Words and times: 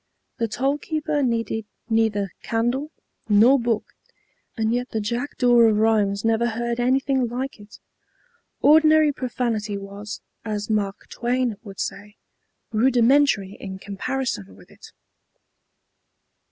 The 0.39 0.47
toll 0.47 0.79
keeper 0.79 1.21
needed 1.21 1.65
neither 1.87 2.31
candle 2.41 2.89
nor 3.29 3.59
book, 3.59 3.85
and 4.57 4.73
yet 4.73 4.89
the 4.89 4.99
Jackdaw 4.99 5.59
of 5.59 5.77
Rheims 5.77 6.25
never 6.25 6.47
heard 6.47 6.79
anything 6.79 7.27
like 7.27 7.59
it. 7.59 7.77
Ordinary 8.61 9.11
profanity 9.13 9.77
was, 9.77 10.21
as 10.43 10.71
Mark 10.71 11.07
Twain 11.11 11.55
would 11.61 11.79
say, 11.79 12.15
"rudimentary" 12.71 13.55
in 13.59 13.77
comparison 13.77 14.55
with 14.55 14.71
it. 14.71 14.87